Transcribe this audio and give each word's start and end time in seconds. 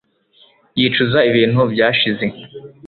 yicuza 0.79 1.19
ibintu 1.29 1.61
byashize 1.73 2.25